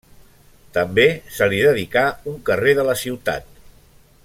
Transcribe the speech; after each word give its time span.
També 0.77 1.03
se 1.35 1.49
li 1.51 1.59
dedicà 1.67 2.03
un 2.33 2.41
carrer 2.49 2.75
de 2.81 2.87
la 2.91 2.97
ciutat. 3.05 3.63